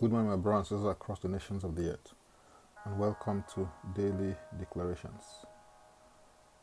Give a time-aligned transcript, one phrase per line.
[0.00, 2.14] Good morning, my brothers and sisters across the nations of the earth,
[2.86, 5.44] and welcome to Daily Declarations.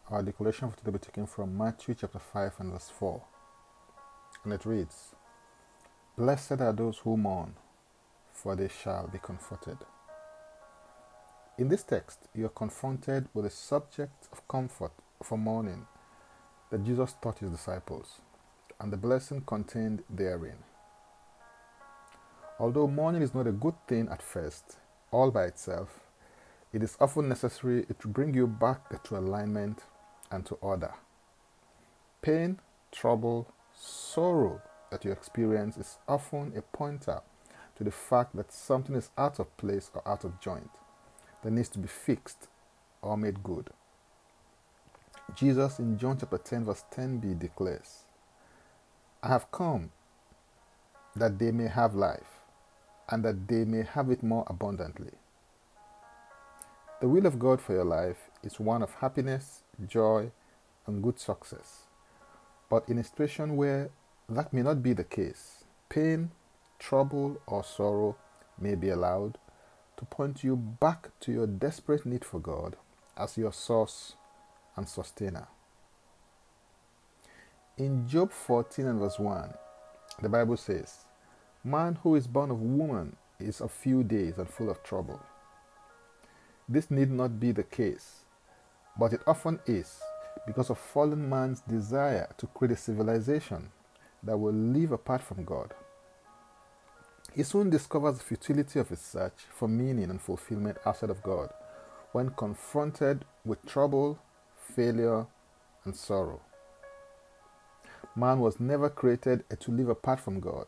[0.10, 3.22] Our declaration for today will be taken from Matthew chapter 5 and verse 4,
[4.44, 5.14] and it reads
[6.18, 7.54] Blessed are those who mourn,
[8.34, 9.78] for they shall be comforted.
[11.60, 15.86] In this text, you are confronted with the subject of comfort for mourning
[16.72, 18.20] that Jesus taught his disciples,
[18.80, 20.58] and the blessing contained therein.
[22.60, 24.78] Although mourning is not a good thing at first,
[25.12, 26.00] all by itself,
[26.74, 29.84] it is often necessary to bring you back to alignment
[30.32, 30.94] and to order.
[32.22, 32.60] Pain,
[32.92, 34.62] trouble, sorrow
[34.92, 37.22] that you experience is often a pointer
[37.76, 40.72] to the fact that something is out of place or out of joint
[41.44, 42.48] that needs to be fixed
[43.02, 43.70] or made good.
[45.36, 48.06] Jesus in John chapter 10, verse 10b declares,
[49.22, 49.92] I have come
[51.16, 52.37] that they may have life
[53.10, 55.14] and that they may have it more abundantly.
[57.00, 60.32] The will of God for your life is one of happiness, joy,
[60.86, 61.84] and good success.
[62.70, 63.92] But in a situation where
[64.30, 66.32] that may not be the case, pain,
[66.80, 68.18] trouble, or sorrow
[68.60, 69.38] may be allowed
[69.98, 72.76] to point you back to your desperate need for God
[73.16, 74.16] as your source
[74.76, 75.48] and sustainer.
[77.78, 79.54] In Job 14 and verse 1,
[80.22, 81.06] the Bible says,
[81.68, 85.20] Man who is born of woman is of few days and full of trouble.
[86.70, 88.22] This need not be the case,
[88.98, 90.00] but it often is
[90.46, 93.70] because of fallen man's desire to create a civilization
[94.24, 95.74] that will live apart from God.
[97.36, 101.50] He soon discovers the futility of his search for meaning and fulfillment outside of God
[102.14, 104.20] when confronted with trouble,
[104.74, 105.26] failure,
[105.84, 106.40] and sorrow.
[108.16, 110.68] Man was never created to live apart from God.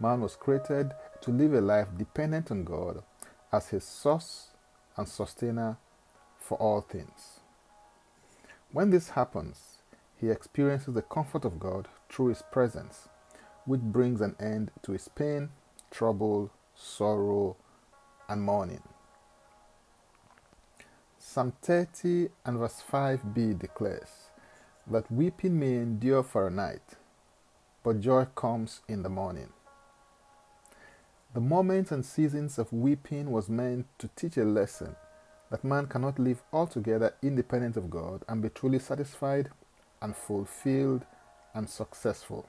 [0.00, 3.02] Man was created to live a life dependent on God
[3.52, 4.48] as his source
[4.96, 5.76] and sustainer
[6.38, 7.40] for all things.
[8.70, 9.78] When this happens,
[10.16, 13.08] he experiences the comfort of God through his presence,
[13.64, 15.50] which brings an end to his pain,
[15.90, 17.56] trouble, sorrow,
[18.28, 18.82] and mourning.
[21.18, 24.30] Psalm 30 and verse 5b declares
[24.86, 26.94] that weeping may endure for a night,
[27.82, 29.52] but joy comes in the morning.
[31.38, 34.96] The moments and seasons of weeping was meant to teach a lesson
[35.50, 39.50] that man cannot live altogether independent of God and be truly satisfied
[40.02, 41.06] and fulfilled
[41.54, 42.48] and successful.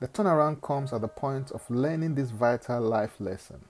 [0.00, 3.66] The turnaround comes at the point of learning this vital life lesson.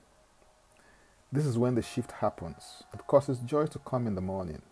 [1.32, 2.84] This is when the shift happens.
[2.94, 4.62] It causes joy to come in the morning.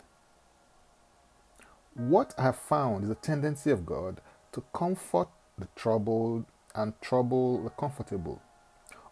[1.93, 4.21] What I have found is a tendency of God
[4.53, 5.27] to comfort
[5.57, 8.41] the troubled and trouble the comfortable,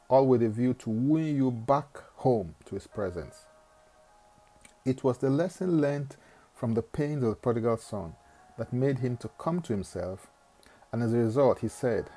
[0.09, 3.46] all with a view to wooing you back home to His presence.
[4.85, 6.18] It was the lesson learnt
[6.53, 8.16] from the pains of the prodigal son
[8.57, 10.28] that made him to come to himself,
[10.91, 12.09] and as a result, he said,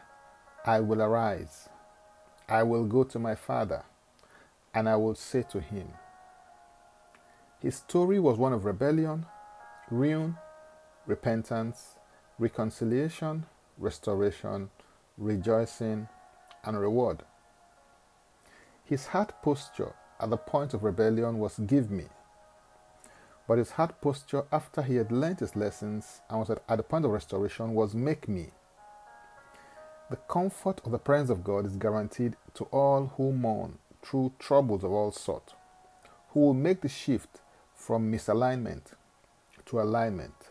[0.65, 1.69] I will arise,
[2.49, 3.85] I will go to my father,
[4.75, 5.89] and I will say to him.
[7.61, 9.27] His story was one of rebellion,
[9.91, 10.37] ruin,
[11.07, 11.97] repentance,
[12.39, 13.47] reconciliation,
[13.79, 14.71] restoration,
[15.19, 16.09] rejoicing,
[16.65, 17.23] and reward.
[18.85, 22.05] His heart posture at the point of rebellion was give me.
[23.49, 27.05] But his heart posture after he had learnt his lessons and was at, the point
[27.05, 28.51] of restoration was make me.
[30.11, 34.85] The comfort of the presence of God is guaranteed to all who mourn through troubles
[34.85, 35.55] of all sorts,
[36.31, 37.41] who will make the shift
[37.75, 38.93] from misalignment
[39.67, 40.51] to alignment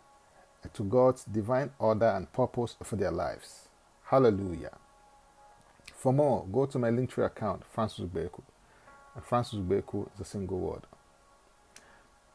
[0.74, 3.70] to God's divine order and purpose for their lives.
[4.05, 4.77] Hallelujah.
[5.95, 8.43] For more, go to my Linktree account, Francis Ubeku.
[9.16, 10.83] And Francis Ubeku is a single word.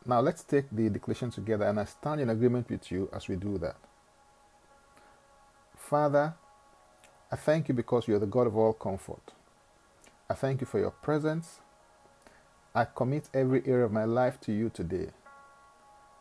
[0.04, 3.36] Now let's take the declaration together and I stand in agreement with you as we
[3.36, 3.76] do that.
[5.76, 6.34] Father,
[7.30, 9.32] I thank you because you are the God of all comfort.
[10.28, 11.60] I thank you for your presence.
[12.74, 15.10] I commit every area of my life to you today.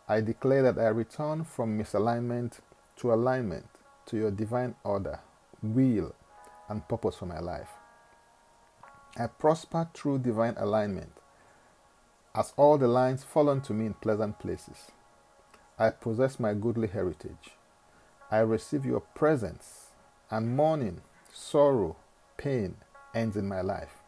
[0.07, 2.60] I declare that I return from misalignment
[2.98, 3.66] to alignment
[4.07, 5.22] to your divine order
[5.62, 6.16] will,
[6.68, 7.70] and purpose for my life.
[9.18, 11.14] I prosper through divine alignment
[12.36, 14.92] as all the lines fall unto me in pleasant places.
[15.78, 17.52] I possess my goodly heritage.
[18.32, 19.88] I receive your presence,
[20.30, 21.02] and mourning,
[21.34, 21.96] sorrow,
[22.38, 22.76] pain
[23.16, 24.04] ends in my life.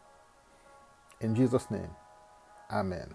[1.20, 1.90] In Jesus' name,
[2.70, 3.14] Amen.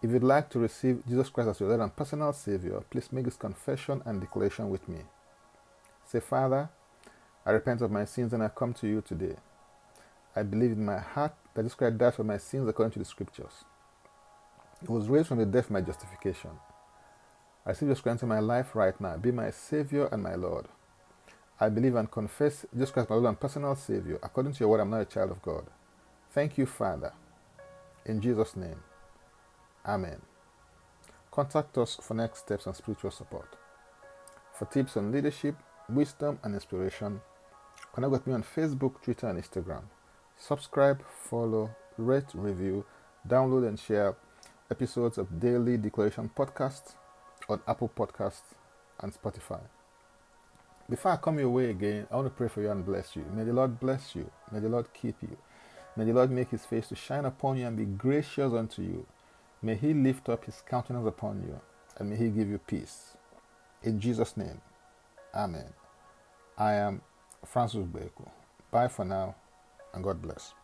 [0.00, 3.24] If you'd like to receive Jesus Christ as your Lord and personal Savior, please make
[3.24, 5.00] this confession and declaration with me.
[6.06, 6.68] Say, Father,
[7.48, 9.34] I repent of my sins and I come to you today.
[10.36, 13.06] I believe in my heart that Jesus Christ died for my sins according to the
[13.06, 13.64] scriptures.
[14.82, 16.50] He was raised from the dead for my justification.
[17.64, 19.16] I receive Jesus Christ into my life right now.
[19.16, 20.66] Be my Savior and my Lord.
[21.58, 24.18] I believe and confess Jesus Christ, my Lord and personal Savior.
[24.22, 25.68] According to your word, I'm not a child of God.
[26.32, 27.14] Thank you, Father.
[28.04, 28.80] In Jesus' name,
[29.86, 30.20] Amen.
[31.30, 33.56] Contact us for next steps and spiritual support.
[34.52, 35.56] For tips on leadership,
[35.88, 37.22] wisdom, and inspiration,
[37.98, 39.82] connect with me on Facebook, Twitter, and Instagram.
[40.36, 42.84] Subscribe, follow, rate, review,
[43.26, 44.14] download, and share
[44.70, 46.94] episodes of Daily Declaration Podcast
[47.48, 48.54] on Apple Podcasts
[49.00, 49.58] and Spotify.
[50.88, 53.24] Before I come your way again, I want to pray for you and bless you.
[53.34, 54.30] May the Lord bless you.
[54.52, 55.36] May the Lord keep you.
[55.96, 59.06] May the Lord make his face to shine upon you and be gracious unto you.
[59.60, 61.60] May he lift up his countenance upon you
[61.96, 63.16] and may he give you peace.
[63.82, 64.60] In Jesus' name,
[65.34, 65.72] Amen.
[66.56, 67.02] I am
[67.44, 68.28] Francis Ubeku.
[68.70, 69.34] Bye for now
[69.94, 70.54] and God bless.